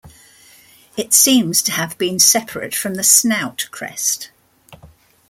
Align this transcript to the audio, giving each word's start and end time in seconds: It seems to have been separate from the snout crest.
It 0.97 1.13
seems 1.13 1.61
to 1.61 1.71
have 1.73 1.95
been 1.99 2.17
separate 2.17 2.73
from 2.73 2.95
the 2.95 3.03
snout 3.03 3.67
crest. 3.69 4.31